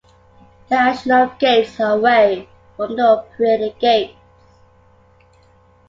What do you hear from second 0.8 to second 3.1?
additional gates are away from the